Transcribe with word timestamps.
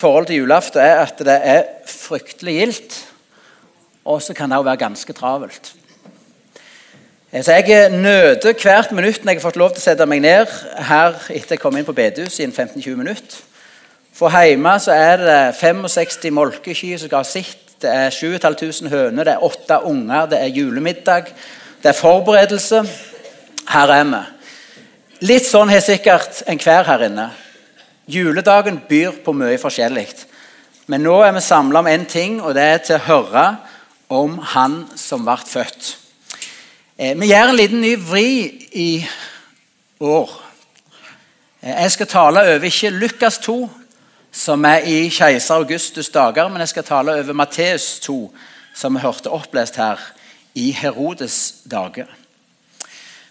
forhold 0.00 0.26
til 0.26 0.42
julaften 0.42 0.80
er 0.80 1.02
at 1.06 1.18
det 1.18 1.40
er 1.42 1.62
fryktelig 1.88 2.54
gildt. 2.58 2.96
Og 4.04 4.22
så 4.22 4.34
kan 4.34 4.50
det 4.50 4.58
også 4.58 4.68
være 4.68 4.76
ganske 4.76 5.12
travelt. 5.12 5.74
Eh, 7.32 7.44
så 7.44 7.52
Jeg 7.52 7.90
nøter 7.90 8.52
hvert 8.62 8.92
minutt 8.92 9.24
når 9.24 9.32
jeg 9.32 9.40
har 9.40 9.48
fått 9.48 9.56
lov 9.56 9.70
til 9.70 9.80
å 9.80 9.86
sette 9.88 10.06
meg 10.06 10.20
ned 10.20 10.52
her 10.78 11.16
etter 11.30 11.56
jeg 11.56 11.60
kom 11.60 11.76
inn 11.76 11.84
på 11.84 11.96
bedehuset 11.96 12.44
i 12.44 12.50
15-20 12.50 12.96
minutter. 12.96 13.40
For 14.16 14.32
hjemme 14.32 14.78
så 14.80 14.92
er 14.92 15.16
det 15.20 15.56
65 15.58 16.30
molkekyr 16.32 16.98
som 16.98 17.08
skal 17.08 17.18
ha 17.18 17.24
sitt. 17.24 17.64
Det 17.82 17.90
er 17.92 18.10
7500 18.10 18.88
høner, 18.88 19.24
det 19.24 19.34
er 19.34 19.44
åtte 19.44 19.80
unger, 19.84 20.26
det 20.26 20.38
er 20.40 20.54
julemiddag, 20.54 21.26
det 21.82 21.90
er 21.90 21.98
forberedelse. 21.98 22.84
Her 23.68 23.92
er 23.92 24.06
vi. 24.08 24.22
Litt 25.28 25.44
sånn 25.44 25.68
har 25.68 25.84
sikkert 25.84 26.40
enhver 26.48 26.88
her 26.88 27.04
inne. 27.10 27.26
Juledagen 28.06 28.78
byr 28.88 29.16
på 29.24 29.32
mye 29.34 29.58
forskjellig. 29.58 30.06
Men 30.86 31.02
nå 31.02 31.16
er 31.26 31.32
vi 31.34 31.42
samla 31.42 31.80
om 31.82 31.88
én 31.90 32.04
ting, 32.06 32.38
og 32.38 32.54
det 32.54 32.62
er 32.62 32.82
til 32.84 33.00
å 33.00 33.06
høre 33.06 33.46
om 34.14 34.36
Han 34.54 34.84
som 34.94 35.24
ble 35.26 35.34
født. 35.42 35.96
Eh, 36.98 37.16
vi 37.18 37.32
gjør 37.32 37.50
en 37.50 37.58
liten 37.58 37.82
ny 37.82 37.96
vri 37.98 38.28
i 38.78 38.90
år. 40.00 40.30
Eh, 41.62 41.82
jeg 41.82 41.96
skal 41.96 42.06
tale 42.06 42.46
over 42.54 42.68
ikke 42.70 42.94
Lukas 42.94 43.40
2, 43.42 43.56
som 44.30 44.64
er 44.64 44.86
i 44.86 45.08
keiser 45.10 45.58
Augustus' 45.58 46.12
dager, 46.14 46.48
men 46.48 46.62
jeg 46.62 46.76
skal 46.76 46.84
tale 46.84 47.18
over 47.18 47.34
Matteus 47.34 47.98
2, 48.06 48.30
som 48.74 48.94
vi 48.94 49.02
hørte 49.02 49.34
opplest 49.34 49.76
her, 49.76 49.98
i 50.54 50.70
Herodes' 50.72 51.66
dager. 51.66 52.06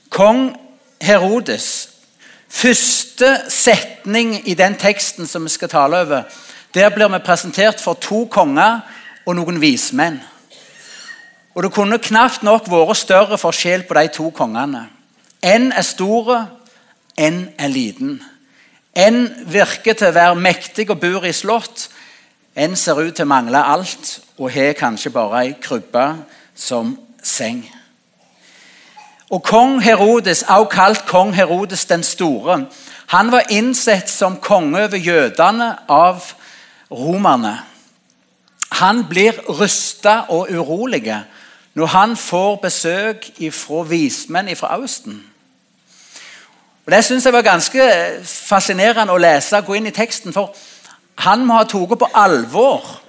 Kong 0.09 0.51
Herodes 1.01 1.94
Første 2.55 3.41
setning 3.51 4.37
i 4.47 4.53
den 4.55 4.77
teksten 4.79 5.27
som 5.27 5.43
vi 5.43 5.51
skal 5.51 5.69
tale 5.69 5.99
over, 6.05 6.23
der 6.75 6.89
blir 6.89 7.11
vi 7.11 7.19
presentert 7.19 7.81
for 7.83 7.99
to 7.99 8.25
konger 8.31 8.79
og 9.25 9.35
noen 9.35 9.59
vismenn. 9.61 10.21
Og 11.55 11.63
Det 11.63 11.71
kunne 11.71 11.99
knapt 11.99 12.43
nok 12.43 12.69
vært 12.71 12.97
større 12.97 13.37
forskjell 13.37 13.83
på 13.87 13.93
de 13.93 14.07
to 14.07 14.29
kongene. 14.29 14.85
En 15.43 15.71
er 15.71 15.83
store, 15.83 16.47
en 17.17 17.49
er 17.59 17.67
liten. 17.67 18.23
En 18.95 19.29
virker 19.47 19.93
til 19.93 20.07
å 20.07 20.15
være 20.15 20.39
mektig 20.39 20.89
og 20.89 20.99
bor 20.99 21.27
i 21.27 21.33
slott. 21.35 21.89
En 22.55 22.75
ser 22.75 22.99
ut 22.99 23.15
til 23.15 23.27
å 23.27 23.33
mangle 23.35 23.59
alt 23.59 24.19
og 24.37 24.51
har 24.51 24.75
kanskje 24.79 25.11
bare 25.11 25.43
ei 25.43 25.55
krybbe 25.59 26.07
som 26.55 26.95
seng. 27.23 27.65
Og 29.29 29.43
Kong 29.43 29.83
Herodes, 29.83 30.43
også 30.43 30.69
kalt 30.69 31.05
kong 31.05 31.35
Herodes 31.35 31.85
den 31.85 32.03
store, 32.03 32.65
han 33.07 33.31
var 33.31 33.49
innsett 33.49 34.09
som 34.09 34.37
konge 34.41 34.83
over 34.83 34.97
jødene 34.97 35.75
av 35.89 36.21
romerne. 36.91 37.59
Han 38.71 39.05
blir 39.09 39.37
rysta 39.49 40.25
og 40.29 40.49
urolig 40.51 41.13
når 41.73 41.85
han 41.85 42.17
får 42.17 42.55
besøk 42.55 43.29
fra 43.51 43.83
vismenn 43.83 44.55
fra 44.55 44.73
Austen. 44.75 45.23
Og 46.85 46.91
Det 46.91 47.05
synes 47.05 47.25
jeg 47.25 47.33
var 47.33 47.41
ganske 47.41 47.81
fascinerende 48.23 49.13
å 49.13 49.17
lese 49.17 49.61
gå 49.61 49.73
inn 49.73 49.89
i 49.89 49.95
teksten. 49.95 50.33
For 50.33 50.53
han 51.17 51.45
må 51.45 51.57
ha 51.57 51.63
tatt 51.63 51.99
på 51.99 52.09
alvor 52.13 53.01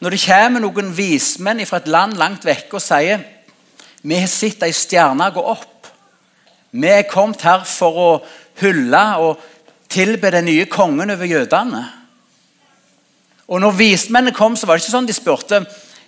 når 0.00 0.10
det 0.10 0.24
kommer 0.26 0.60
noen 0.60 0.96
vismenn 0.96 1.66
fra 1.66 1.76
et 1.76 1.88
land 1.88 2.18
langt 2.18 2.44
vekke 2.44 2.76
og 2.76 2.82
sier 2.82 3.22
vi 4.04 4.20
har 4.20 4.28
sett 4.28 4.62
ei 4.66 4.72
stjerne 4.76 5.30
gå 5.32 5.42
opp. 5.54 5.88
Vi 6.74 6.90
er 6.90 7.06
kommet 7.08 7.42
her 7.46 7.64
for 7.68 8.00
å 8.00 8.10
hylle 8.60 9.02
og 9.24 9.40
tilbe 9.88 10.30
den 10.34 10.48
nye 10.50 10.66
kongen 10.70 11.14
over 11.14 11.28
jødene. 11.28 11.82
Og 13.48 13.60
når 13.60 13.76
vismennene 13.78 14.36
kom, 14.36 14.56
så 14.56 14.66
var 14.66 14.76
det 14.76 14.84
ikke 14.84 14.96
sånn 14.96 15.08
de 15.08 15.16
spurte 15.16 15.64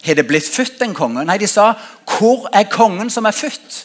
har 0.06 0.14
det 0.14 0.26
blitt 0.28 0.46
født 0.46 0.82
en 0.84 0.94
konge. 0.94 1.24
Nei, 1.26 1.38
de 1.40 1.48
sa 1.50 1.72
hvor 2.16 2.46
er 2.54 2.68
kongen 2.70 3.10
som 3.10 3.26
er 3.26 3.34
født? 3.34 3.82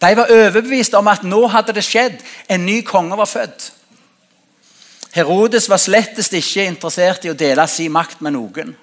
De 0.00 0.12
var 0.16 0.32
overbevist 0.32 0.94
om 0.96 1.08
at 1.08 1.24
nå 1.24 1.42
hadde 1.52 1.74
det 1.76 1.84
skjedd. 1.84 2.20
En 2.52 2.64
ny 2.66 2.80
konge 2.86 3.16
var 3.18 3.28
født. 3.28 3.70
Herodes 5.16 5.68
var 5.72 5.80
slettest 5.80 6.34
ikke 6.36 6.66
interessert 6.68 7.24
i 7.24 7.32
å 7.32 7.38
dele 7.38 7.64
sin 7.68 7.92
makt 7.92 8.20
med 8.24 8.36
noen. 8.36 8.74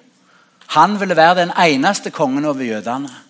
Han 0.74 0.96
ville 0.98 1.16
være 1.16 1.44
den 1.44 1.54
eneste 1.54 2.10
kongen 2.10 2.46
over 2.50 2.66
jødene. 2.66 3.23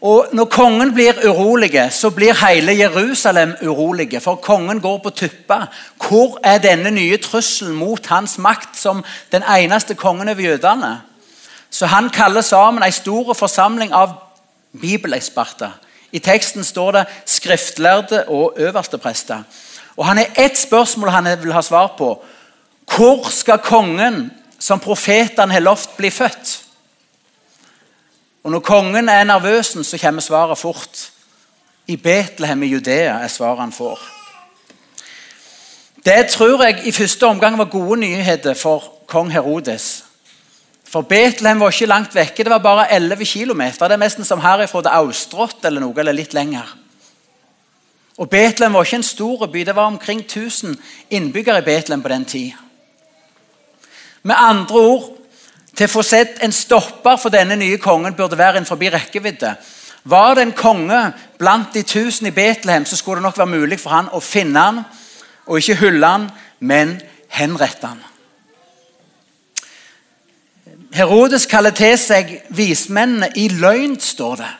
Og 0.00 0.28
Når 0.32 0.44
kongen 0.44 0.94
blir 0.94 1.28
urolig, 1.28 1.88
så 1.90 2.10
blir 2.10 2.46
hele 2.46 2.78
Jerusalem 2.78 3.54
urolig. 3.62 4.22
For 4.22 4.34
kongen 4.34 4.80
går 4.80 4.98
på 4.98 5.10
tuppa. 5.10 5.66
Hvor 6.08 6.38
er 6.44 6.58
denne 6.58 6.90
nye 6.90 7.16
trusselen 7.16 7.74
mot 7.74 8.06
hans 8.06 8.38
makt 8.38 8.76
som 8.76 9.04
den 9.32 9.42
eneste 9.42 9.94
kongen 9.94 10.28
over 10.28 10.40
jødene? 10.40 11.00
Så 11.70 11.86
han 11.86 12.10
kaller 12.10 12.40
sammen 12.40 12.82
en 12.82 12.92
stor 12.92 13.32
forsamling 13.34 13.92
av 13.92 14.12
bibeleksperter 14.80 15.72
i 16.16 16.18
teksten 16.18 16.64
står 16.64 16.92
det 16.92 17.06
'skriftlærde 17.26 18.24
og 18.28 18.54
øversteprester'. 18.56 19.42
Og 19.96 20.06
Han 20.06 20.16
har 20.16 20.26
ett 20.36 20.58
spørsmål 20.58 21.10
han 21.10 21.42
vil 21.42 21.52
ha 21.52 21.62
svar 21.62 21.94
på. 21.98 22.24
Hvor 22.96 23.30
skal 23.30 23.58
kongen 23.58 24.30
som 24.58 24.80
profetene 24.80 25.52
har 25.52 25.60
lovt, 25.60 25.96
bli 25.96 26.10
født? 26.10 26.65
Og 28.46 28.52
Når 28.52 28.60
kongen 28.62 29.08
er 29.08 29.24
nervøs, 29.24 29.66
så 29.66 29.98
kommer 29.98 30.22
svaret 30.22 30.58
fort. 30.58 31.10
I 31.86 31.96
Betlehem 31.96 32.62
i 32.62 32.66
Judea 32.66 33.16
er 33.18 33.28
svaret 33.28 33.58
han 33.58 33.72
får. 33.72 33.98
Det 36.04 36.28
tror 36.30 36.62
jeg 36.62 36.86
i 36.86 36.92
første 36.92 37.26
omgang 37.26 37.58
var 37.58 37.64
gode 37.64 38.00
nyheter 38.00 38.54
for 38.54 38.84
kong 39.06 39.32
Herodes. 39.32 40.04
For 40.84 41.02
Betlehem 41.02 41.60
var 41.60 41.74
ikke 41.74 41.86
langt 41.90 42.14
vekke. 42.14 42.44
Det 42.44 42.50
var 42.50 42.62
bare 42.62 42.86
11 42.94 43.26
km. 43.26 43.60
Det 43.60 43.82
er 43.82 43.96
nesten 43.96 44.24
som 44.24 44.40
herifra 44.40 44.82
til 44.82 44.94
Austrott 44.94 45.64
eller 45.64 45.82
noe, 45.82 45.98
eller 45.98 46.14
litt 46.14 46.34
lenger. 46.34 46.70
Og 48.18 48.30
Betlehem 48.30 48.78
var 48.78 48.86
ikke 48.86 49.02
en 49.02 49.10
stor 49.10 49.46
by. 49.46 49.58
Det 49.58 49.76
var 49.76 49.90
omkring 49.90 50.20
1000 50.20 50.78
innbyggere 51.10 51.58
i 51.58 51.66
Betlehem 51.66 52.02
på 52.02 52.14
den 52.14 52.24
tid. 52.24 52.52
Med 54.22 54.34
andre 54.38 54.78
ord, 54.78 55.16
til 55.76 55.88
å 55.88 55.92
få 55.92 56.02
sett 56.06 56.40
en 56.44 56.52
stopper 56.52 57.18
for 57.20 57.32
denne 57.32 57.56
nye 57.60 57.78
kongen 57.82 58.16
burde 58.16 58.38
være 58.38 58.62
en 58.62 58.68
forbi 58.68 58.88
rekkevidde. 58.92 59.54
Var 60.06 60.34
det 60.34 60.42
en 60.46 60.56
konge 60.56 61.00
blant 61.38 61.74
de 61.74 61.82
tusen 61.82 62.28
i 62.30 62.34
Betlehem, 62.34 62.86
så 62.86 62.96
skulle 62.96 63.20
det 63.20 63.26
nok 63.26 63.38
være 63.38 63.58
mulig 63.58 63.80
for 63.82 63.90
han 63.90 64.10
å 64.14 64.20
finne 64.22 64.62
han, 64.62 64.84
og 65.46 65.58
ikke 65.58 65.80
hylle 65.82 66.12
han, 66.12 66.28
men 66.60 66.96
henrette 67.28 67.90
han. 67.90 68.04
Herodes 70.96 71.44
kaller 71.50 71.74
til 71.76 71.96
seg 72.00 72.30
vismennene 72.56 73.28
i 73.36 73.48
løgn, 73.52 73.98
står 74.00 74.40
det. 74.40 74.52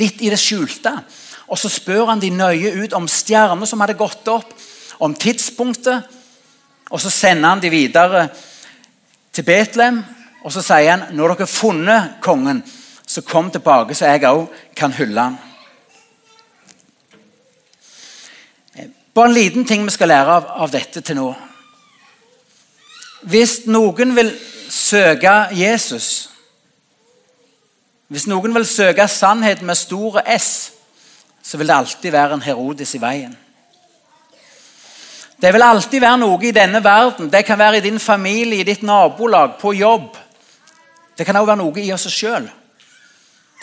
Litt 0.00 0.24
i 0.24 0.32
det 0.32 0.40
skjulte. 0.40 0.92
Og 1.46 1.58
Så 1.58 1.68
spør 1.70 2.10
han 2.10 2.20
de 2.20 2.32
nøye 2.34 2.72
ut 2.82 2.96
om 2.98 3.06
stjerner 3.08 3.68
som 3.68 3.80
hadde 3.80 3.94
gått 3.94 4.26
opp, 4.28 4.50
om 4.98 5.14
tidspunktet. 5.14 6.02
Og 6.90 7.00
Så 7.00 7.10
sender 7.10 7.48
han 7.48 7.62
de 7.62 7.70
videre 7.70 8.28
til 9.36 9.44
Betlehem. 9.44 10.02
Og 10.44 10.54
så 10.54 10.62
sier 10.64 10.92
han 10.94 11.16
når 11.16 11.34
dere 11.34 11.44
har 11.44 11.50
funnet 11.50 12.16
kongen, 12.24 12.62
så 13.06 13.22
kom 13.22 13.50
tilbake, 13.50 13.94
så 13.94 14.08
jeg 14.10 14.26
òg 14.26 14.46
kan 14.76 14.94
hylle 14.96 15.28
han. 15.28 15.36
Bare 19.16 19.30
en 19.30 19.34
liten 19.34 19.64
ting 19.64 19.84
vi 19.84 19.94
skal 19.94 20.10
lære 20.12 20.32
av, 20.38 20.48
av 20.66 20.72
dette 20.72 21.00
til 21.00 21.16
nå. 21.16 21.30
Hvis 23.26 23.62
noen 23.66 24.12
vil 24.14 24.30
søke 24.70 25.32
Jesus 25.56 26.28
Hvis 28.06 28.26
noen 28.30 28.52
vil 28.54 28.66
søke 28.68 29.08
sannheten 29.10 29.66
med 29.66 29.74
store 29.74 30.22
S, 30.36 30.70
så 31.42 31.58
vil 31.58 31.66
det 31.66 31.74
alltid 31.74 32.12
være 32.14 32.36
en 32.36 32.44
Herodes 32.44 32.94
i 32.94 33.00
veien. 33.02 33.32
Det 35.42 35.52
vil 35.52 35.62
alltid 35.62 36.00
være 36.00 36.20
noe 36.22 36.40
i 36.48 36.54
denne 36.56 36.80
verden. 36.84 37.30
Det 37.32 37.44
kan 37.44 37.58
være 37.58 37.78
i 37.78 37.84
din 37.84 38.00
familie, 38.00 38.60
i 38.60 38.68
ditt 38.68 38.82
nabolag, 38.82 39.58
på 39.60 39.74
jobb. 39.76 40.16
Det 41.18 41.26
kan 41.26 41.36
også 41.36 41.50
være 41.52 41.62
noe 41.64 41.82
i 41.82 41.92
oss 41.92 42.08
sjøl 42.12 42.48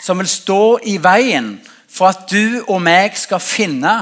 som 0.04 0.18
vil 0.20 0.28
stå 0.28 0.62
i 0.90 0.98
veien 1.00 1.54
for 1.88 2.10
at 2.10 2.26
du 2.28 2.64
og 2.66 2.80
meg 2.84 3.14
skal 3.16 3.40
finne 3.40 3.92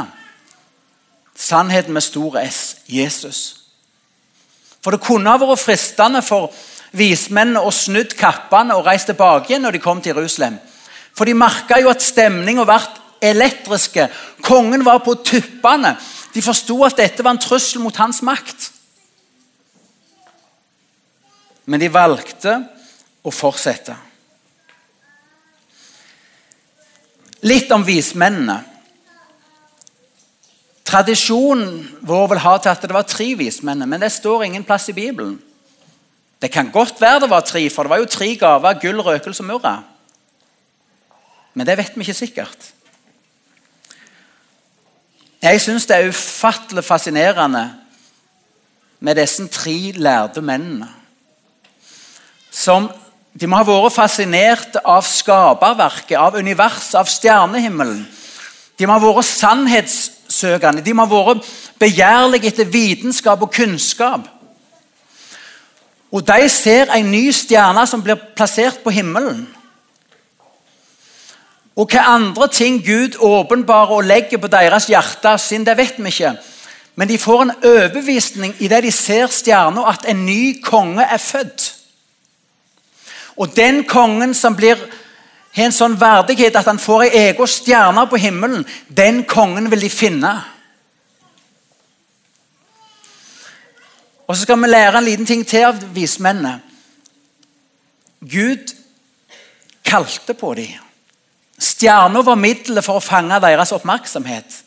sannheten 1.39 1.95
med 1.95 2.03
store 2.03 2.43
S 2.49 2.61
Jesus. 2.91 3.43
For 4.83 4.95
det 4.95 5.05
kunne 5.05 5.31
ha 5.31 5.39
vært 5.39 5.63
fristende 5.63 6.23
for 6.27 6.51
vismennene 6.97 7.63
å 7.63 7.71
snudd 7.71 8.17
kappene 8.19 8.75
og 8.75 8.89
reist 8.89 9.13
tilbake 9.13 9.53
igjen 9.53 9.63
når 9.63 9.77
de 9.77 9.85
kom 9.85 10.01
til 10.03 10.17
Jerusalem. 10.17 10.59
For 11.15 11.29
de 11.29 11.37
merka 11.39 11.79
jo 11.81 11.93
at 11.93 12.03
stemninga 12.03 12.67
ble 12.67 12.81
elektriske. 13.23 14.09
Kongen 14.43 14.83
var 14.85 15.05
på 15.05 15.15
tuppene. 15.23 15.95
De 16.33 16.43
forsto 16.43 16.79
at 16.87 16.97
dette 16.97 17.25
var 17.25 17.35
en 17.35 17.43
trussel 17.43 17.83
mot 17.83 17.97
hans 18.01 18.23
makt. 18.25 18.71
Men 21.69 21.81
de 21.83 21.91
valgte 21.93 22.57
å 23.23 23.31
fortsette. 23.31 23.95
Litt 27.47 27.71
om 27.75 27.85
vismennene. 27.85 28.61
Tradisjonen 30.87 31.71
vår 32.05 32.27
vil 32.33 32.43
ha 32.45 32.57
til 32.61 32.73
at 32.73 32.83
det 32.85 32.95
var 32.95 33.07
tre 33.09 33.31
vismenn, 33.39 33.85
men 33.89 34.03
det 34.03 34.13
står 34.13 34.45
ingen 34.45 34.67
plass 34.67 34.91
i 34.93 34.97
Bibelen. 34.97 35.39
Det 36.43 36.51
kan 36.53 36.73
godt 36.75 37.01
være 37.01 37.23
det 37.23 37.31
var 37.31 37.47
tre, 37.47 37.63
for 37.71 37.87
det 37.87 37.93
var 37.95 38.03
jo 38.03 38.11
tre 38.11 38.29
gaver 38.37 38.81
gull, 38.83 39.01
røkelse 39.01 39.45
og 39.45 39.49
murra. 39.49 39.77
Men 41.55 41.69
det 41.69 41.77
vet 41.79 41.97
vi 41.97 42.05
ikke 42.05 42.19
sikkert. 42.19 42.73
Jeg 45.43 45.61
syns 45.61 45.87
det 45.91 45.97
er 45.97 46.09
ufattelig 46.09 46.85
fascinerende 46.87 47.65
med 49.01 49.19
disse 49.19 49.47
tre 49.51 49.93
lærde 49.97 50.43
mennene. 50.43 50.89
Som 52.51 52.91
De 53.41 53.49
må 53.49 53.57
ha 53.57 53.65
vært 53.65 53.95
fascinert 53.95 54.75
av 54.85 55.07
skaperverket, 55.09 56.19
av 56.21 56.35
universet, 56.37 56.99
av 57.01 57.09
stjernehimmelen. 57.09 58.03
De 58.77 58.85
må 58.85 58.93
ha 58.93 59.01
vært 59.01 59.25
sannhetssøkende, 59.25 60.83
de 60.85 60.93
må 60.93 61.07
ha 61.07 61.23
vært 61.31 61.49
begjærlige 61.81 62.51
etter 62.53 62.69
vitenskap 62.69 63.41
og 63.41 63.55
kunnskap. 63.57 64.29
Og 66.13 66.21
de 66.29 66.49
ser 66.53 66.93
en 66.93 67.09
ny 67.09 67.31
stjerne 67.33 67.87
som 67.89 68.05
blir 68.05 68.21
plassert 68.37 68.83
på 68.85 68.93
himmelen. 68.93 69.47
Og 71.77 71.89
hva 71.89 72.05
andre 72.15 72.49
ting 72.53 72.83
Gud 72.85 73.17
åpenbarer 73.19 73.95
og 73.97 74.05
legger 74.05 74.41
på 74.41 74.51
deres 74.53 74.91
hjerte, 74.93 75.39
sin, 75.39 75.65
det 75.65 75.77
vet 75.77 75.99
vi 75.99 76.13
ikke. 76.13 76.35
Men 76.95 77.09
de 77.09 77.19
får 77.19 77.43
en 77.43 77.55
overbevisning 77.65 78.55
i 78.61 78.69
det 78.69 78.83
de 78.85 78.93
ser 78.93 79.33
stjerna, 79.33 79.87
at 79.89 80.05
en 80.09 80.27
ny 80.27 80.61
konge 80.65 81.05
er 81.05 81.19
født. 81.19 81.71
Og 83.37 83.57
den 83.57 83.85
kongen 83.89 84.35
som 84.35 84.57
blir, 84.57 84.77
har 85.57 85.69
en 85.69 85.75
sånn 85.75 85.97
verdighet 86.01 86.57
at 86.57 86.69
han 86.69 86.81
får 86.81 87.07
ei 87.07 87.23
egen 87.29 87.49
stjerne 87.49 88.05
på 88.09 88.21
himmelen, 88.21 88.67
den 88.89 89.25
kongen 89.25 89.71
vil 89.73 89.81
de 89.81 89.91
finne. 89.93 90.35
Og 94.29 94.37
Så 94.37 94.43
skal 94.43 94.61
vi 94.63 94.69
lære 94.69 94.99
en 94.99 95.05
liten 95.05 95.27
ting 95.27 95.47
til 95.47 95.65
av 95.65 95.81
vismennene. 95.95 96.61
Gud 98.21 98.73
kalte 99.85 100.35
på 100.35 100.55
dem. 100.55 100.92
Stjerna 101.83 102.21
var 102.23 102.39
middelet 102.39 102.85
for 102.87 103.01
å 103.01 103.03
fange 103.03 103.41
deres 103.43 103.73
oppmerksomhet. 103.75 104.61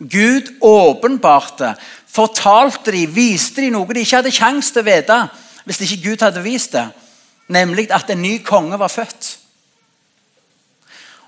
Gud 0.00 0.50
åpenbarte, 0.60 1.70
fortalte 2.12 2.92
de, 2.92 3.06
viste 3.08 3.64
de 3.64 3.70
noe 3.72 3.88
de 3.96 4.02
ikke 4.04 4.18
hadde 4.18 4.34
kjangs 4.36 4.68
til 4.68 4.82
å 4.82 4.88
vite 4.90 5.16
hvis 5.64 5.80
ikke 5.86 6.02
Gud 6.04 6.26
hadde 6.26 6.44
vist 6.44 6.76
det, 6.76 6.84
nemlig 7.52 7.86
at 7.94 8.12
en 8.12 8.20
ny 8.20 8.34
konge 8.44 8.76
var 8.80 8.92
født. 8.92 9.30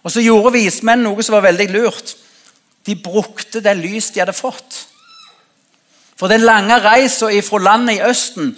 Og 0.04 0.12
Så 0.12 0.20
gjorde 0.20 0.58
vismenn 0.58 1.04
noe 1.06 1.24
som 1.24 1.38
var 1.38 1.46
veldig 1.48 1.70
lurt. 1.72 2.16
De 2.84 2.96
brukte 2.98 3.64
det 3.64 3.78
lys 3.78 4.10
de 4.12 4.20
hadde 4.20 4.36
fått. 4.36 4.82
For 6.20 6.28
den 6.28 6.44
lange 6.44 6.76
reisen 6.84 7.32
fra 7.46 7.64
landet 7.64 7.96
i 7.96 8.08
Østen 8.12 8.56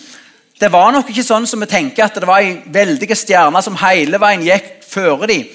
det 0.58 0.70
var 0.72 0.90
nok 0.94 1.10
ikke 1.10 1.26
sånn 1.26 1.46
som 1.46 1.62
vi 1.62 1.70
tenker 1.70 2.08
at 2.08 2.16
det 2.18 2.26
var 2.26 2.42
ei 2.42 2.56
veldige 2.74 3.14
stjerne 3.18 3.62
som 3.62 3.78
hele 3.78 4.18
veien 4.22 4.42
gikk 4.46 4.80
føre 4.88 5.30
dem. 5.30 5.46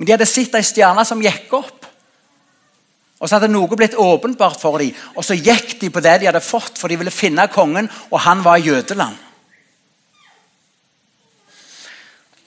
Men 0.00 0.08
de 0.08 0.14
hadde 0.14 0.24
sett 0.24 0.54
ei 0.56 0.64
stjerne 0.64 1.04
som 1.04 1.20
gikk 1.20 1.52
opp. 1.52 1.84
Og 3.20 3.28
Så 3.28 3.36
hadde 3.36 3.52
noe 3.52 3.76
blitt 3.76 3.98
åpenbart 4.00 4.56
for 4.62 4.80
dem, 4.80 4.94
og 5.12 5.24
så 5.24 5.36
gikk 5.36 5.74
de 5.80 5.90
på 5.92 6.00
det 6.00 6.14
de 6.22 6.28
hadde 6.30 6.40
fått, 6.40 6.78
for 6.80 6.88
de 6.88 6.96
ville 6.96 7.12
finne 7.12 7.44
kongen, 7.52 7.90
og 8.08 8.22
han 8.24 8.40
var 8.44 8.56
i 8.56 8.64
Jødeland. 8.64 9.18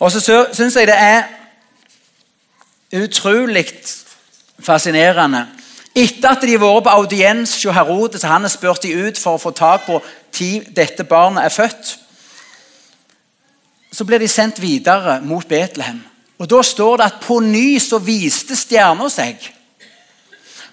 Og 0.02 0.12
så 0.12 0.20
syns 0.52 0.76
jeg 0.76 0.90
det 0.90 0.98
er 0.98 1.30
utrolig 3.04 3.68
fascinerende. 4.60 5.46
Etter 5.94 6.32
at 6.34 6.42
de 6.42 6.56
har 6.56 6.64
vært 6.64 6.88
på 6.88 6.96
audiens 6.96 7.54
hos 7.54 7.76
Herodes, 7.76 8.26
han 8.26 8.42
har 8.42 8.50
spurt 8.50 8.82
de 8.82 8.96
ut 8.98 9.22
for 9.22 9.38
å 9.38 9.44
få 9.44 9.54
tak 9.54 9.86
på 9.86 10.00
når 10.02 10.72
dette 10.74 11.06
barnet 11.06 11.46
er 11.46 11.54
født, 11.54 12.00
så 13.94 14.06
blir 14.10 14.18
de 14.18 14.28
sendt 14.28 14.58
videre 14.58 15.20
mot 15.22 15.46
Betlehem. 15.46 16.02
Og 16.40 16.50
Da 16.50 16.62
står 16.62 16.98
det 16.98 17.06
at 17.06 17.22
på 17.22 17.40
ny 17.40 17.80
så 17.80 17.98
viste 17.98 18.56
stjerna 18.56 19.10
seg. 19.10 19.38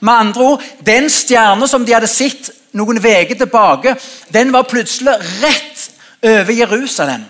Med 0.00 0.12
andre 0.14 0.42
ord, 0.42 0.62
Den 0.86 1.10
stjerna 1.10 1.66
som 1.68 1.84
de 1.86 1.92
hadde 1.92 2.08
sett 2.08 2.50
noen 2.72 2.98
uker 2.98 3.34
tilbake, 3.34 3.96
den 4.32 4.52
var 4.52 4.62
plutselig 4.62 5.18
rett 5.42 5.90
over 6.22 6.52
Jerusalem. 6.52 7.24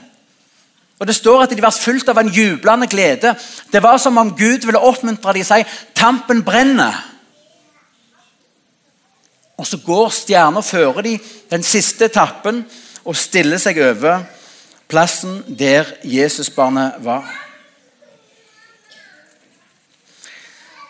Og 1.00 1.06
Det 1.06 1.16
står 1.16 1.42
at 1.42 1.50
de 1.50 1.62
var 1.62 1.70
fullt 1.70 2.08
av 2.08 2.18
en 2.18 2.28
jublende 2.28 2.86
glede. 2.86 3.34
Det 3.72 3.82
var 3.82 3.98
som 3.98 4.18
om 4.18 4.36
Gud 4.36 4.66
ville 4.66 4.78
oppmuntre 4.78 5.32
dem 5.32 5.40
og 5.40 5.46
si 5.46 5.64
tampen 5.94 6.44
brenner. 6.44 7.06
Og 9.56 9.66
Så 9.66 9.76
går 9.76 10.08
stjerna 10.08 10.60
fører 10.60 11.02
de 11.02 11.18
den 11.50 11.62
siste 11.62 12.04
etappen 12.04 12.64
og 13.04 13.16
stiller 13.16 13.58
seg 13.58 13.78
over 13.78 14.22
plassen 14.88 15.44
der 15.58 15.84
Jesusbarnet 16.04 16.92
var. 17.04 17.49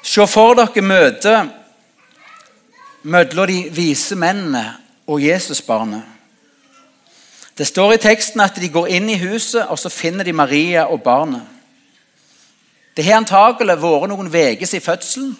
Se 0.02 0.26
for 0.26 0.56
dere 0.56 0.82
møtet 0.82 1.50
mellom 3.02 3.46
de 3.46 3.58
vise 3.74 4.16
mennene 4.16 4.64
og 5.06 5.20
Jesusbarnet. 5.22 6.02
Det 7.58 7.66
står 7.66 7.92
i 7.92 8.00
teksten 8.00 8.40
at 8.40 8.56
de 8.56 8.68
går 8.72 8.86
inn 8.96 9.08
i 9.12 9.18
huset, 9.20 9.66
og 9.68 9.78
så 9.78 9.90
finner 9.92 10.24
de 10.24 10.32
Maria 10.32 10.86
og 10.88 11.02
barnet. 11.02 11.42
Det 12.96 13.04
har 13.04 13.20
antagelig 13.20 13.76
vært 13.82 14.08
noen 14.08 14.30
uker 14.32 14.66
siden 14.66 14.84
fødselen. 14.84 15.38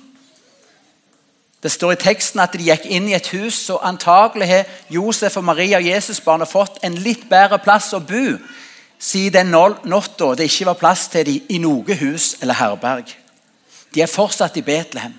Det 1.62 1.72
står 1.72 1.92
i 1.92 2.00
teksten 2.00 2.40
at 2.40 2.52
de 2.52 2.68
gikk 2.68 2.84
inn 2.88 3.08
i 3.08 3.16
et 3.16 3.32
hus, 3.32 3.70
og 3.70 3.80
antagelig 3.84 4.48
har 4.48 4.68
Josef 4.90 5.36
og 5.36 5.44
Maria 5.44 5.80
og 5.80 5.88
Jesusbarnet 5.88 6.48
fått 6.48 6.78
en 6.84 6.94
litt 6.94 7.26
bedre 7.28 7.58
plass 7.58 7.92
å 7.92 8.00
bo 8.00 8.36
siden 9.00 9.52
den 9.52 9.88
natta 9.88 10.34
det 10.36 10.48
ikke 10.48 10.66
var 10.68 10.80
plass 10.80 11.08
til 11.08 11.24
dem 11.24 11.48
i 11.48 11.58
noe 11.58 11.96
hus 12.00 12.34
eller 12.42 12.54
herberg. 12.60 13.19
De 13.94 14.02
er 14.02 14.10
fortsatt 14.10 14.56
i 14.56 14.62
Betlehem. 14.62 15.14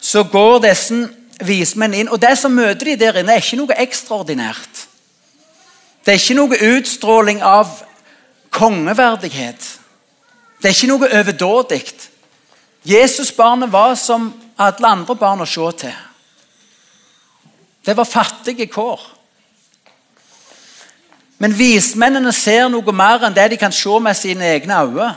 Så 0.00 0.24
går 0.30 0.60
disse 0.66 1.06
vismennene 1.42 2.04
inn, 2.04 2.12
og 2.12 2.20
det 2.22 2.34
som 2.38 2.54
møter 2.54 2.92
de 2.92 2.98
der 3.00 3.20
inne, 3.20 3.34
er 3.34 3.44
ikke 3.44 3.58
noe 3.60 3.78
ekstraordinært. 3.86 4.86
Det 6.06 6.14
er 6.14 6.20
ikke 6.20 6.38
noe 6.38 6.60
utstråling 6.76 7.42
av 7.42 7.80
kongeverdighet. 8.54 9.64
Det 10.62 10.70
er 10.70 10.76
ikke 10.76 10.90
noe 10.92 11.10
overdådig. 11.20 11.82
Jesusbarnet 12.86 13.72
var 13.72 13.96
som 13.98 14.30
alle 14.56 14.88
andre 14.88 15.16
barn 15.18 15.42
å 15.42 15.48
se 15.50 15.72
til. 15.82 15.96
Det 17.86 17.94
var 17.96 18.08
fattige 18.08 18.66
kår. 18.70 19.02
Men 21.38 21.52
vismennene 21.54 22.32
ser 22.32 22.70
noe 22.72 22.94
mer 22.96 23.26
enn 23.26 23.34
det 23.36 23.50
de 23.52 23.58
kan 23.60 23.74
se 23.74 23.98
med 24.00 24.16
sine 24.16 24.46
egne 24.56 24.78
øyne. 24.86 25.10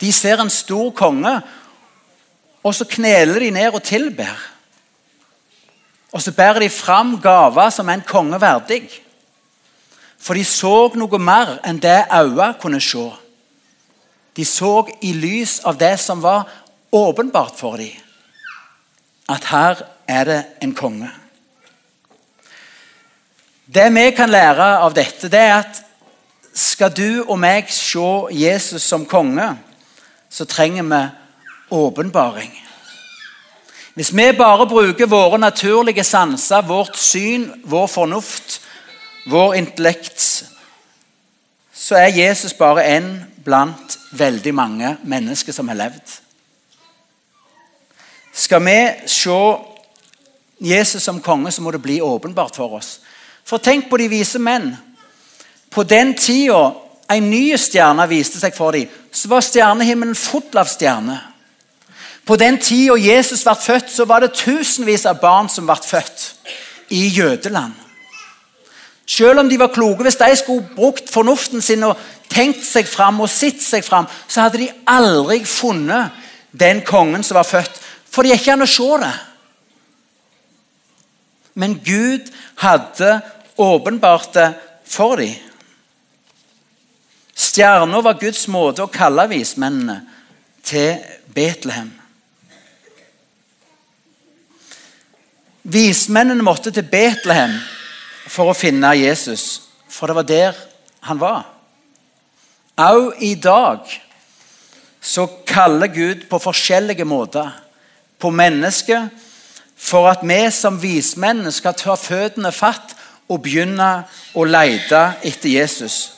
De 0.00 0.12
ser 0.12 0.40
en 0.40 0.50
stor 0.50 0.90
konge, 0.96 1.34
og 2.62 2.74
så 2.74 2.86
kneler 2.88 3.40
de 3.40 3.50
ned 3.54 3.74
og 3.74 3.82
tilber. 3.82 4.36
Og 6.12 6.22
så 6.22 6.32
bærer 6.32 6.64
de 6.64 6.70
fram 6.70 7.16
gaver 7.20 7.70
som 7.70 7.88
er 7.88 7.98
en 7.98 8.06
konge 8.06 8.40
verdig. 8.40 8.82
For 10.18 10.34
de 10.34 10.44
så 10.44 10.90
noe 10.98 11.20
mer 11.22 11.58
enn 11.66 11.80
det 11.82 12.08
øynene 12.10 12.54
kunne 12.60 12.80
se. 12.82 13.04
De 14.36 14.44
så 14.44 14.86
i 15.02 15.12
lys 15.12 15.58
av 15.66 15.78
det 15.78 15.96
som 16.00 16.22
var 16.22 16.46
åpenbart 16.94 17.56
for 17.58 17.76
dem, 17.76 17.94
at 19.28 19.44
her 19.50 19.82
er 20.08 20.24
det 20.24 20.42
en 20.62 20.74
konge. 20.74 21.10
Det 23.66 23.88
vi 23.92 24.10
kan 24.16 24.30
lære 24.30 24.68
av 24.78 24.94
dette, 24.96 25.28
det 25.28 25.40
er 25.40 25.56
at 25.58 25.82
skal 26.56 26.94
du 26.94 27.24
og 27.26 27.36
meg 27.38 27.68
se 27.70 28.08
Jesus 28.32 28.82
som 28.82 29.04
konge, 29.06 29.50
så 30.30 30.44
trenger 30.44 30.82
vi 30.82 31.06
åpenbaring. 31.70 32.64
Hvis 33.94 34.16
vi 34.16 34.32
bare 34.32 34.66
bruker 34.66 35.06
våre 35.06 35.38
naturlige 35.38 36.04
sanser, 36.04 36.62
vårt 36.62 36.96
syn, 36.96 37.62
vår 37.64 37.86
fornuft, 37.86 38.60
vår 39.26 39.54
intellekt, 39.54 40.44
så 41.74 41.96
er 41.96 42.14
Jesus 42.14 42.54
bare 42.54 42.84
en 42.96 43.24
blant 43.44 43.98
veldig 44.12 44.54
mange 44.54 44.96
mennesker 45.02 45.52
som 45.52 45.68
har 45.68 45.76
levd. 45.76 46.14
Skal 48.32 48.62
vi 48.64 48.78
se 49.06 49.40
Jesus 50.60 51.02
som 51.02 51.20
konge, 51.20 51.50
så 51.50 51.62
må 51.62 51.70
det 51.70 51.82
bli 51.82 52.00
åpenbart 52.00 52.56
for 52.56 52.78
oss. 52.78 53.00
For 53.44 53.58
tenk 53.58 53.90
på 53.90 53.96
de 53.96 54.08
vise 54.08 54.38
menn. 54.38 54.76
På 55.70 55.82
den 55.82 56.14
tida 56.14 56.70
en 57.08 57.30
ny 57.30 57.56
stjerne 57.56 58.04
viste 58.10 58.40
seg 58.40 58.54
for 58.56 58.76
dem, 58.76 58.88
så 59.12 59.30
var 59.30 59.44
stjernehimmelen 59.44 60.16
full 60.18 60.58
av 60.60 60.68
stjerner. 60.68 61.24
På 62.28 62.36
den 62.36 62.58
tida 62.60 62.98
Jesus 63.00 63.44
ble 63.46 63.54
født, 63.56 63.90
så 63.90 64.04
var 64.04 64.20
det 64.20 64.34
tusenvis 64.36 65.06
av 65.08 65.20
barn 65.22 65.48
som 65.48 65.66
ble 65.66 65.78
født 65.80 66.26
i 66.92 67.06
jødeland. 67.16 67.72
Selv 69.08 69.40
om 69.40 69.48
de 69.48 69.56
var 69.56 69.72
kloke, 69.72 70.04
hvis 70.04 70.20
de 70.20 70.34
skulle 70.36 70.68
brukt 70.76 71.08
fornuften 71.08 71.64
sin 71.64 71.86
og 71.88 71.96
tenkt 72.28 72.66
seg 72.68 72.84
fram 72.84 73.22
og 73.24 73.32
sett 73.32 73.62
seg 73.64 73.86
fram, 73.86 74.04
så 74.28 74.44
hadde 74.44 74.60
de 74.60 74.68
aldri 74.84 75.40
funnet 75.48 76.12
den 76.52 76.82
kongen 76.84 77.24
som 77.24 77.40
var 77.40 77.48
født. 77.48 77.80
For 78.12 78.24
det 78.24 78.36
gikk 78.36 78.52
an 78.52 78.66
å 78.66 78.68
se 78.68 78.90
det. 79.00 79.14
men 81.58 81.80
Gud 81.82 82.28
hadde 82.62 83.20
åpenbart 83.56 84.32
det 84.34 84.52
for 84.86 85.18
dem. 85.18 85.34
Stjerna 87.38 88.00
var 88.02 88.18
Guds 88.18 88.48
måte 88.50 88.82
å 88.82 88.90
kalle 88.90 89.28
vismennene 89.30 90.00
til 90.66 90.98
Betlehem. 91.34 91.92
Vismennene 95.68 96.42
måtte 96.42 96.72
til 96.74 96.86
Betlehem 96.88 97.54
for 98.26 98.50
å 98.50 98.56
finne 98.58 98.90
Jesus, 98.98 99.68
for 99.86 100.10
det 100.10 100.18
var 100.18 100.26
der 100.26 100.58
han 101.06 101.22
var. 101.22 101.46
Også 102.78 103.14
i 103.22 103.32
dag 103.38 103.86
så 105.00 105.28
kaller 105.46 105.94
Gud 105.94 106.26
på 106.30 106.42
forskjellige 106.42 107.06
måter 107.06 107.54
på 108.18 108.30
mennesket 108.34 109.14
for 109.78 110.10
at 110.10 110.26
vi 110.26 110.42
som 110.50 110.82
vismenn 110.82 111.46
skal 111.54 111.78
ta 111.78 111.94
føttene 111.94 112.50
fatt 112.50 112.96
og 113.30 113.44
begynne 113.46 113.90
å 114.34 114.44
lete 114.46 115.02
etter 115.22 115.52
Jesus. 115.54 116.17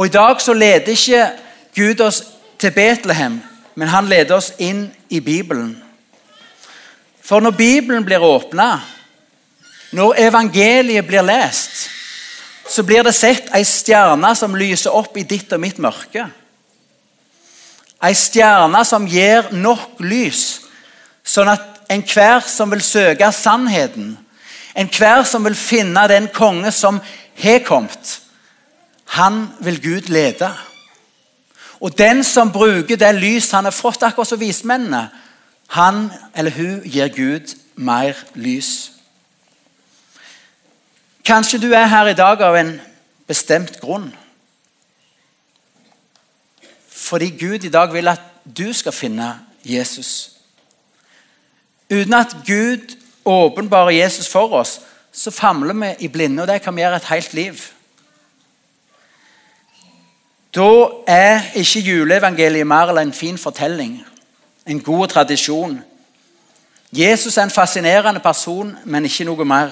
Og 0.00 0.06
I 0.06 0.12
dag 0.14 0.38
så 0.40 0.54
leder 0.56 0.94
ikke 0.94 1.24
Gud 1.76 2.00
oss 2.00 2.22
til 2.58 2.70
Betlehem, 2.72 3.34
men 3.76 3.88
han 3.92 4.06
leder 4.08 4.38
oss 4.38 4.54
inn 4.56 4.86
i 5.12 5.18
Bibelen. 5.20 5.74
For 7.20 7.44
når 7.44 7.50
Bibelen 7.50 8.04
blir 8.04 8.24
åpna, 8.24 8.78
når 9.92 10.22
evangeliet 10.24 11.04
blir 11.06 11.20
lest, 11.20 11.90
så 12.68 12.82
blir 12.82 13.04
det 13.04 13.12
sett 13.12 13.52
ei 13.52 13.60
stjerne 13.68 14.30
som 14.40 14.56
lyser 14.56 14.96
opp 14.96 15.20
i 15.20 15.26
ditt 15.28 15.52
og 15.52 15.60
mitt 15.60 15.76
mørke. 15.76 16.24
Ei 18.00 18.16
stjerne 18.16 18.80
som 18.88 19.04
gir 19.04 19.52
nok 19.52 20.00
lys, 20.00 20.62
sånn 21.20 21.52
at 21.52 21.92
enhver 21.92 22.40
som 22.48 22.72
vil 22.72 22.80
søke 22.80 23.28
sannheten, 23.36 24.16
enhver 24.72 25.28
som 25.28 25.44
vil 25.44 25.60
finne 25.60 26.08
den 26.08 26.32
konge 26.32 26.72
som 26.72 27.04
har 27.44 27.60
kommet, 27.68 28.16
han 29.10 29.48
vil 29.60 29.82
Gud 29.82 30.00
lede. 30.00 30.50
Og 31.80 31.98
den 31.98 32.24
som 32.24 32.52
bruker 32.52 32.96
det 32.96 33.14
lys 33.14 33.50
han 33.50 33.64
har 33.64 33.74
fått, 33.74 34.02
akkurat 34.02 34.28
som 34.28 34.40
vismennene, 34.40 35.08
han 35.70 36.10
eller 36.34 36.50
hun 36.54 36.82
gir 36.84 37.08
Gud 37.14 37.54
mer 37.74 38.14
lys. 38.34 38.92
Kanskje 41.24 41.58
du 41.58 41.72
er 41.72 41.86
her 41.90 42.10
i 42.10 42.14
dag 42.14 42.42
av 42.42 42.56
en 42.58 42.72
bestemt 43.26 43.80
grunn. 43.80 44.12
Fordi 46.90 47.30
Gud 47.30 47.64
i 47.64 47.72
dag 47.72 47.92
vil 47.92 48.08
at 48.08 48.22
du 48.44 48.72
skal 48.72 48.94
finne 48.94 49.32
Jesus. 49.64 50.30
Uten 51.90 52.14
at 52.14 52.36
Gud 52.46 52.94
åpenbarer 53.24 53.90
Jesus 53.90 54.28
for 54.28 54.54
oss, 54.54 54.80
så 55.12 55.30
famler 55.30 55.74
vi 55.74 56.06
i 56.06 56.08
blinde, 56.08 56.42
og 56.42 56.48
det 56.48 56.62
kan 56.62 56.76
vi 56.76 56.82
gjøre 56.82 56.96
et 56.96 57.10
helt 57.10 57.34
liv. 57.34 57.62
Da 60.54 60.70
er 61.06 61.52
ikke 61.54 61.82
juleevangeliet 61.86 62.66
mer 62.66 62.90
enn 62.90 63.04
en 63.04 63.14
fin 63.14 63.38
fortelling, 63.38 64.00
en 64.66 64.82
god 64.82 65.12
tradisjon. 65.12 65.78
Jesus 66.92 67.36
er 67.36 67.46
en 67.46 67.54
fascinerende 67.54 68.20
person, 68.20 68.72
men 68.84 69.06
ikke 69.06 69.28
noe 69.28 69.46
mer. 69.46 69.70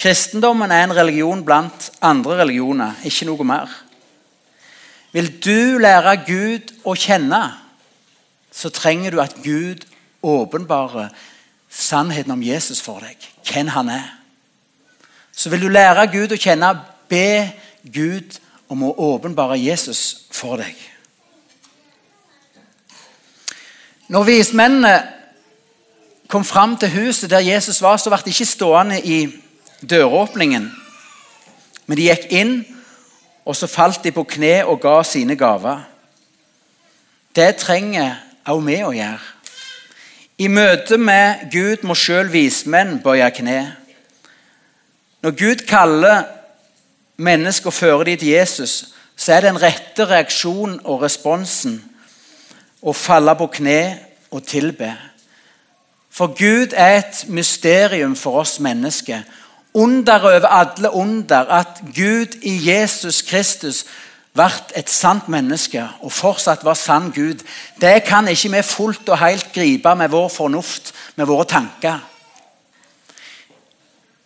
Kristendommen 0.00 0.70
er 0.70 0.84
en 0.84 0.96
religion 0.96 1.44
blant 1.44 1.90
andre 2.04 2.42
religioner, 2.42 3.00
ikke 3.04 3.30
noe 3.30 3.48
mer. 3.48 3.72
Vil 5.14 5.30
du 5.40 5.78
lære 5.80 6.18
Gud 6.26 6.74
å 6.84 6.92
kjenne, 6.98 7.42
så 8.52 8.68
trenger 8.68 9.14
du 9.14 9.22
at 9.22 9.38
Gud 9.44 9.86
åpenbarer 10.22 11.08
sannheten 11.70 12.34
om 12.34 12.42
Jesus 12.42 12.82
for 12.82 13.00
deg, 13.00 13.16
hvem 13.48 13.72
han 13.72 13.88
er. 13.94 14.08
Så 15.32 15.50
vil 15.50 15.64
du 15.64 15.72
lære 15.72 16.10
Gud 16.12 16.34
å 16.34 16.40
kjenne, 16.40 16.74
be 17.08 17.54
Gud 17.94 18.36
om 18.68 18.82
å 18.82 18.94
åpenbare 19.12 19.58
Jesus 19.60 20.26
for 20.32 20.60
deg. 20.60 20.74
Når 24.08 24.26
vismennene 24.28 24.94
kom 26.28 26.44
fram 26.44 26.76
til 26.76 26.92
huset 26.92 27.30
der 27.30 27.44
Jesus 27.44 27.82
var, 27.82 27.96
så 27.96 28.10
ble 28.12 28.20
de 28.24 28.32
ikke 28.34 28.48
stående 28.48 29.00
i 29.00 29.26
døråpningen. 29.80 30.68
Men 31.86 31.98
de 31.98 32.08
gikk 32.08 32.30
inn, 32.32 32.54
og 33.44 33.56
så 33.56 33.68
falt 33.68 34.04
de 34.04 34.12
på 34.12 34.24
kne 34.28 34.64
og 34.64 34.80
ga 34.80 35.02
sine 35.04 35.36
gaver. 35.36 35.84
Det 37.36 37.56
trenger 37.60 38.16
også 38.44 38.66
vi 38.66 38.76
å 38.84 38.92
gjøre. 38.94 39.30
I 40.38 40.48
møte 40.50 40.98
med 40.98 41.46
Gud 41.52 41.84
må 41.86 41.94
sjøl 41.94 42.30
vismenn 42.32 42.96
bøye 43.04 43.28
kne. 43.30 43.58
Når 45.22 45.36
Gud 45.38 45.62
kaller 45.68 46.24
mennesker 47.16 47.66
og 47.66 47.74
fører 47.74 48.04
dem 48.04 48.18
til 48.18 48.28
Jesus, 48.28 48.94
så 49.16 49.32
er 49.32 49.40
den 49.40 49.62
rette 49.62 50.06
reaksjonen 50.08 50.80
og 50.84 51.02
responsen 51.02 51.78
å 52.82 52.92
falle 52.92 53.34
på 53.38 53.46
kne 53.60 53.80
og 54.34 54.42
tilbe. 54.46 54.90
For 56.14 56.34
Gud 56.38 56.74
er 56.76 56.98
et 56.98 57.24
mysterium 57.28 58.16
for 58.16 58.40
oss 58.42 58.58
mennesker. 58.62 59.22
Under 59.74 60.22
over 60.22 60.46
alle 60.46 60.90
under 60.94 61.50
at 61.50 61.82
Gud 61.94 62.38
i 62.42 62.54
Jesus 62.70 63.22
Kristus 63.22 63.84
ble 64.34 64.46
et 64.78 64.90
sant 64.90 65.28
menneske 65.30 65.82
og 66.02 66.12
fortsatt 66.14 66.64
var 66.66 66.78
sann 66.78 67.12
Gud, 67.14 67.42
det 67.80 68.04
kan 68.06 68.28
ikke 68.28 68.50
vi 68.56 68.62
fullt 68.66 69.08
og 69.08 69.18
helt 69.22 69.52
gripe 69.54 69.94
med 69.94 70.10
vår 70.10 70.28
fornuft, 70.28 70.92
med 71.16 71.26
våre 71.26 71.46
tanker. 71.50 71.98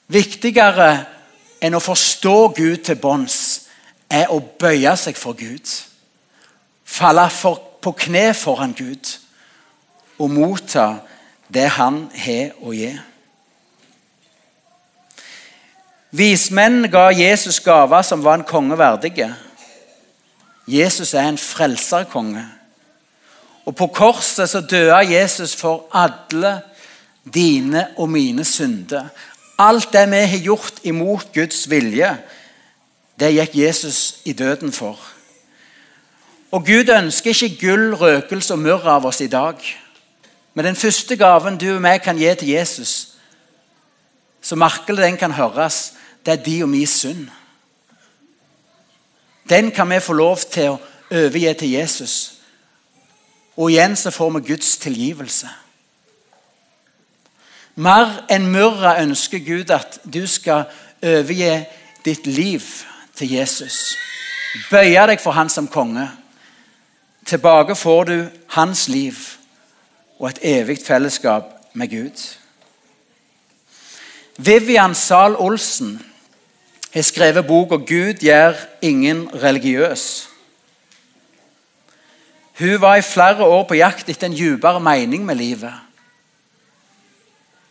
Viktigere 0.09 1.18
enn 1.61 1.77
å 1.77 1.83
forstå 1.83 2.37
Gud 2.57 2.85
til 2.87 2.99
bunns, 3.01 3.69
er 4.11 4.31
å 4.33 4.41
bøye 4.41 4.95
seg 4.97 5.19
for 5.21 5.37
Gud. 5.37 5.69
Falle 6.85 7.29
for, 7.31 7.61
på 7.83 7.93
kne 7.93 8.33
foran 8.35 8.73
Gud 8.77 9.11
og 10.19 10.33
motta 10.33 10.89
det 11.53 11.69
han 11.77 12.07
har 12.17 12.57
å 12.65 12.73
gi. 12.75 12.91
Vismenn 16.11 16.89
ga 16.91 17.11
Jesus 17.13 17.61
gaver 17.61 18.03
som 18.03 18.25
var 18.25 18.39
en 18.39 18.49
konge 18.49 18.79
verdige. 18.81 19.29
Jesus 20.69 21.13
er 21.15 21.29
en 21.29 21.41
frelserkonge. 21.41 22.45
Og 23.69 23.77
På 23.77 23.87
korset 23.93 24.49
så 24.49 24.61
døde 24.61 25.05
Jesus 25.13 25.57
for 25.57 25.85
alle 25.93 26.61
dine 27.35 27.89
og 27.97 28.09
mine 28.09 28.45
synder. 28.45 29.11
Alt 29.59 29.93
det 29.93 30.07
vi 30.11 30.17
har 30.17 30.39
gjort 30.39 30.83
imot 30.87 31.33
Guds 31.35 31.65
vilje, 31.71 32.13
det 33.19 33.35
gikk 33.35 33.57
Jesus 33.59 34.21
i 34.25 34.33
døden 34.33 34.73
for. 34.73 34.99
Og 36.55 36.65
Gud 36.67 36.89
ønsker 36.89 37.35
ikke 37.35 37.67
gull, 37.67 37.95
røkelse 37.95 38.55
og 38.55 38.63
myrra 38.63 38.95
av 38.97 39.09
oss 39.11 39.21
i 39.21 39.27
dag. 39.27 39.59
Men 40.55 40.65
den 40.65 40.77
første 40.77 41.17
gaven 41.17 41.59
du 41.59 41.69
og 41.75 41.83
meg 41.83 42.01
kan 42.03 42.17
gi 42.19 42.31
til 42.39 42.55
Jesus, 42.55 42.93
så 44.43 44.57
merkelig 44.57 45.03
den 45.03 45.19
kan 45.19 45.35
høres, 45.35 45.93
det 46.27 46.33
er 46.33 46.45
de 46.45 46.63
og 46.63 46.69
min 46.69 46.87
synd. 46.87 47.27
Den 49.49 49.71
kan 49.71 49.91
vi 49.91 50.01
få 50.01 50.13
lov 50.13 50.39
til 50.51 50.75
å 50.75 50.81
overgi 51.11 51.55
til 51.55 51.71
Jesus. 51.71 52.15
Og 53.57 53.73
igjen 53.73 53.97
så 53.97 54.11
får 54.11 54.31
vi 54.31 54.47
Guds 54.53 54.77
tilgivelse. 54.79 55.49
Mer 57.79 58.25
enn 58.27 58.49
myrra 58.51 58.97
ønsker 58.99 59.39
Gud 59.39 59.71
at 59.71 60.01
du 60.03 60.25
skal 60.27 60.67
overgi 60.99 61.53
ditt 62.05 62.27
liv 62.27 62.65
til 63.15 63.31
Jesus. 63.37 63.95
Bøye 64.71 65.05
deg 65.07 65.23
for 65.23 65.37
Han 65.37 65.51
som 65.53 65.69
konge. 65.71 66.09
Tilbake 67.29 67.77
får 67.79 68.05
du 68.05 68.17
hans 68.57 68.89
liv 68.89 69.15
og 70.19 70.31
et 70.31 70.43
evig 70.43 70.79
fellesskap 70.83 71.55
med 71.73 71.91
Gud. 71.93 72.25
Vivian 74.37 74.95
Zahl 74.95 75.37
Olsen 75.39 76.01
har 76.95 77.03
skrevet 77.03 77.47
boka 77.47 77.77
'Gud 77.77 78.15
gjør 78.15 78.55
ingen 78.83 79.29
religiøs'. 79.29 80.29
Hun 82.59 82.81
var 82.81 82.97
i 82.97 83.03
flere 83.03 83.45
år 83.45 83.65
på 83.65 83.75
jakt 83.75 84.09
etter 84.09 84.27
en 84.27 84.37
dypere 84.37 84.81
mening 84.81 85.27
med 85.27 85.35
livet. 85.35 85.75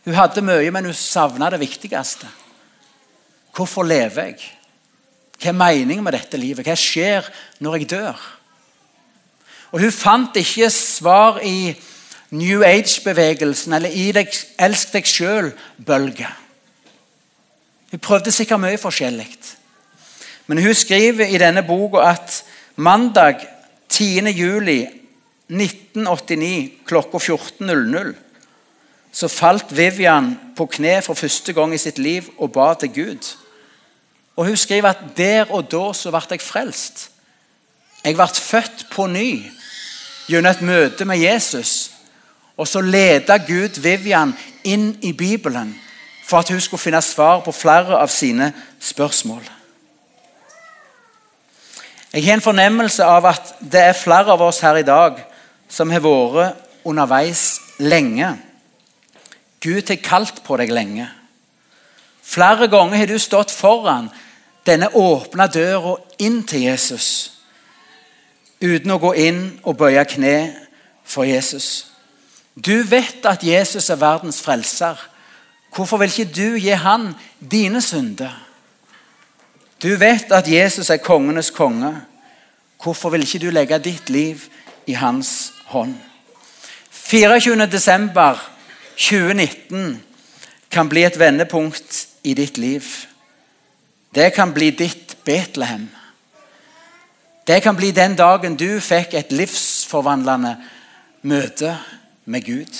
Hun 0.07 0.15
hadde 0.15 0.39
mye, 0.39 0.71
men 0.71 0.85
hun 0.87 0.95
savna 0.95 1.49
det 1.51 1.59
viktigste. 1.59 2.29
Hvorfor 3.51 3.83
lever 3.83 4.29
jeg? 4.29 4.45
Hva 5.41 5.51
er 5.51 5.57
meningen 5.59 6.05
med 6.05 6.15
dette 6.15 6.39
livet? 6.39 6.63
Hva 6.63 6.77
skjer 6.79 7.27
når 7.59 7.75
jeg 7.75 7.89
dør? 7.91 8.21
Og 9.75 9.81
Hun 9.83 9.91
fant 9.91 10.37
ikke 10.39 10.69
svar 10.71 11.41
i 11.43 11.75
New 12.31 12.63
Age-bevegelsen 12.63 13.73
eller 13.73 13.89
i 13.89 14.11
deg, 14.15 14.31
'elsk 14.57 14.93
deg 14.93 15.05
sjøl'-bølge. 15.05 16.29
Hun 17.91 17.99
prøvde 17.99 18.31
sikkert 18.31 18.59
mye 18.59 18.77
forskjellig. 18.77 19.27
Men 20.47 20.63
hun 20.63 20.73
skriver 20.73 21.27
i 21.27 21.37
denne 21.37 21.63
boka 21.67 21.99
at 22.11 22.43
mandag 22.75 23.43
10. 23.89 24.31
juli 24.31 24.87
1989 25.49 26.71
klokka 26.85 27.17
14.00 27.17 28.26
så 29.17 29.27
falt 29.27 29.71
Vivian 29.73 30.35
på 30.55 30.67
kne 30.69 30.99
for 31.01 31.17
første 31.17 31.53
gang 31.53 31.71
i 31.73 31.81
sitt 31.81 31.97
liv 31.97 32.27
og 32.37 32.51
ba 32.53 32.73
til 32.77 32.91
Gud. 32.93 33.31
Og 34.35 34.45
Hun 34.45 34.57
skriver 34.57 34.89
at 34.89 35.17
der 35.17 35.49
og 35.49 35.71
da 35.71 35.93
så 35.93 36.11
ble 36.13 36.21
jeg 36.29 36.41
frelst. 36.41 37.09
Jeg 38.05 38.15
ble 38.15 38.27
født 38.27 38.85
på 38.91 39.07
ny 39.09 39.41
gjennom 40.29 40.51
et 40.51 40.61
møte 40.61 41.05
med 41.05 41.17
Jesus. 41.17 41.91
Og 42.57 42.67
så 42.67 42.81
ledet 42.81 43.47
Gud 43.47 43.81
Vivian 43.81 44.35
inn 44.63 44.97
i 45.01 45.13
Bibelen 45.13 45.73
for 46.27 46.39
at 46.39 46.49
hun 46.49 46.61
skulle 46.61 46.81
finne 46.81 47.01
svar 47.01 47.41
på 47.41 47.51
flere 47.51 47.97
av 47.97 48.13
sine 48.13 48.53
spørsmål. 48.79 49.41
Jeg 52.13 52.25
har 52.25 52.33
en 52.33 52.41
fornemmelse 52.41 53.03
av 53.03 53.25
at 53.25 53.55
det 53.61 53.81
er 53.81 53.97
flere 53.97 54.31
av 54.31 54.41
oss 54.41 54.59
her 54.61 54.77
i 54.77 54.85
dag 54.85 55.23
som 55.69 55.89
har 55.89 56.05
vært 56.05 56.85
underveis 56.85 57.59
lenge. 57.79 58.46
Gud 59.61 59.89
har 59.89 60.01
kalt 60.03 60.43
på 60.45 60.57
deg 60.57 60.71
lenge. 60.73 61.07
Flere 62.23 62.67
ganger 62.67 62.97
har 62.97 63.09
du 63.09 63.17
stått 63.19 63.51
foran 63.51 64.09
denne 64.67 64.89
åpne 64.95 65.47
døra 65.47 65.95
inn 66.19 66.41
til 66.47 66.67
Jesus 66.67 67.37
uten 68.57 68.91
å 68.91 68.97
gå 68.99 69.13
inn 69.21 69.41
og 69.63 69.77
bøye 69.77 70.03
kne 70.09 70.37
for 71.05 71.27
Jesus. 71.29 71.87
Du 72.57 72.81
vet 72.89 73.25
at 73.29 73.43
Jesus 73.45 73.89
er 73.93 74.01
verdens 74.01 74.41
frelser. 74.41 74.97
Hvorfor 75.73 76.01
vil 76.01 76.09
ikke 76.09 76.33
du 76.33 76.57
gi 76.57 76.73
han 76.73 77.11
dine 77.37 77.81
synder? 77.85 78.33
Du 79.77 79.93
vet 80.01 80.31
at 80.33 80.49
Jesus 80.49 80.89
er 80.89 81.03
kongenes 81.05 81.51
konge. 81.53 81.93
Hvorfor 82.81 83.13
vil 83.13 83.25
ikke 83.27 83.43
du 83.45 83.51
legge 83.53 83.77
ditt 83.77 84.09
liv 84.09 84.47
i 84.89 84.97
hans 84.97 85.53
hånd? 85.69 85.93
24. 86.91 87.67
desember 87.71 88.41
2019 88.97 90.03
kan 90.69 90.89
bli 90.89 91.03
et 91.05 91.19
vendepunkt 91.19 92.07
i 92.23 92.33
ditt 92.33 92.57
liv. 92.57 92.83
Det 94.15 94.33
kan 94.33 94.53
bli 94.53 94.71
ditt 94.71 95.17
Betlehem. 95.25 95.89
Det 97.47 97.61
kan 97.63 97.75
bli 97.75 97.91
den 97.91 98.15
dagen 98.17 98.57
du 98.57 98.79
fikk 98.81 99.13
et 99.13 99.31
livsforvandlende 99.31 100.55
møte 101.21 101.77
med 102.25 102.43
Gud. 102.45 102.79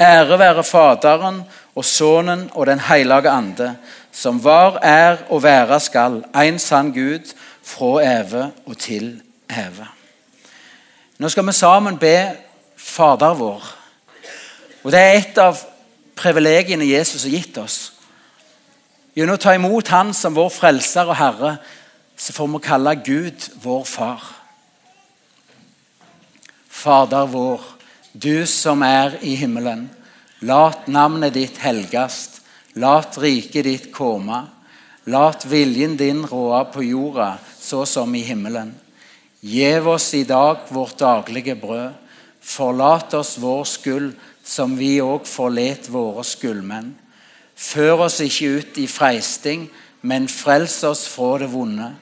Ære 0.00 0.38
være 0.38 0.64
Faderen 0.64 1.42
og 1.74 1.84
Sønnen 1.84 2.48
og 2.52 2.66
Den 2.66 2.80
hellige 2.80 3.30
ande, 3.30 3.76
som 4.12 4.44
var, 4.44 4.78
er 4.82 5.16
og 5.30 5.42
være 5.42 5.80
skal, 5.80 6.24
en 6.34 6.58
sann 6.58 6.92
Gud, 6.92 7.32
fra 7.62 8.02
eve 8.02 8.50
og 8.66 8.78
til 8.78 9.22
eve. 9.48 9.86
Nå 11.18 11.28
skal 11.28 11.46
vi 11.46 11.52
sammen 11.52 11.98
be 11.98 12.16
Fader 12.76 13.34
vår. 13.34 13.81
Og 14.82 14.90
Det 14.90 15.00
er 15.00 15.18
et 15.18 15.38
av 15.38 15.58
privilegiene 16.18 16.86
Jesus 16.86 17.24
har 17.24 17.36
gitt 17.36 17.58
oss. 17.62 17.78
Gjennom 19.14 19.36
å 19.36 19.42
ta 19.42 19.54
imot 19.54 19.88
Han 19.92 20.12
som 20.16 20.34
vår 20.34 20.50
frelser 20.50 21.08
og 21.10 21.18
Herre, 21.18 21.56
så 22.16 22.32
får 22.32 22.48
vi 22.48 22.62
kalle 22.64 22.94
Gud 23.04 23.48
vår 23.62 23.84
far. 23.88 24.22
Fader 26.68 27.26
vår, 27.30 27.60
du 28.12 28.46
som 28.46 28.82
er 28.82 29.18
i 29.22 29.34
himmelen. 29.38 29.88
Lat 30.42 30.88
navnet 30.90 31.34
ditt 31.34 31.60
helgast. 31.62 32.40
Lat 32.74 33.18
riket 33.20 33.66
ditt 33.68 33.90
komme. 33.94 34.46
Lat 35.06 35.44
viljen 35.46 35.96
din 35.98 36.24
råde 36.26 36.64
på 36.72 36.84
jorda, 36.86 37.36
så 37.58 37.84
som 37.86 38.14
i 38.14 38.22
himmelen. 38.26 38.72
Gjev 39.42 39.88
oss 39.88 40.12
i 40.14 40.22
dag 40.24 40.62
vårt 40.70 40.98
daglige 40.98 41.56
brød. 41.58 41.98
Forlat 42.42 43.14
oss 43.14 43.36
vår 43.38 43.64
skyld, 43.66 44.12
som 44.44 44.76
vi 44.78 44.96
òg 45.02 45.26
forlet 45.28 45.88
våre 45.92 46.24
skyldmenn. 46.26 46.92
Før 47.56 48.06
oss 48.08 48.20
ikke 48.24 48.58
ut 48.58 48.78
i 48.82 48.88
freisting, 48.90 49.68
men 50.02 50.28
frels 50.28 50.80
oss 50.84 51.06
fra 51.08 51.36
det 51.42 51.50
vonde. 51.52 51.92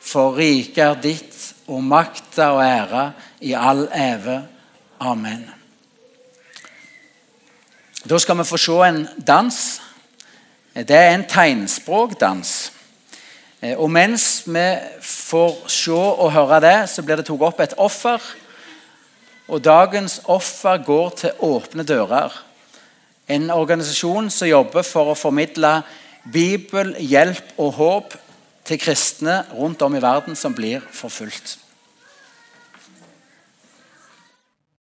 For 0.00 0.32
riket 0.38 0.84
er 0.84 1.00
ditt, 1.02 1.36
og 1.70 1.84
makta 1.86 2.50
og 2.56 2.64
ære 2.64 3.04
i 3.46 3.52
all 3.54 3.84
eve. 3.94 4.40
Amen. 5.00 5.44
Da 8.08 8.18
skal 8.18 8.38
vi 8.38 8.48
få 8.48 8.56
se 8.56 8.72
en 8.88 9.06
dans. 9.26 9.80
Det 10.74 10.96
er 10.96 11.14
en 11.14 11.26
tegnspråkdans. 11.28 12.72
Og 13.76 13.90
mens 13.92 14.42
vi 14.46 14.66
får 15.04 15.56
se 15.68 15.92
og 15.92 16.32
høre 16.32 16.60
det, 16.64 16.76
så 16.88 17.02
blir 17.04 17.20
det 17.20 17.26
tatt 17.28 17.42
opp 17.44 17.60
et 17.60 17.76
offer. 17.76 18.24
Og 19.50 19.58
dagens 19.64 20.20
offer 20.30 20.78
går 20.86 21.08
til 21.18 21.42
Åpne 21.42 21.82
dører. 21.82 22.30
En 23.30 23.50
organisasjon 23.50 24.30
som 24.30 24.48
jobber 24.48 24.86
for 24.86 25.10
å 25.10 25.18
formidle 25.18 25.80
Bibel, 26.30 26.94
hjelp 26.98 27.58
og 27.58 27.72
håp 27.78 28.14
til 28.66 28.78
kristne 28.78 29.40
rundt 29.56 29.82
om 29.82 29.96
i 29.96 30.02
verden 30.02 30.38
som 30.38 30.54
blir 30.54 30.84
forfulgt. 30.94 31.56